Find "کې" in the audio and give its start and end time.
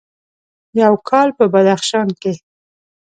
2.21-2.33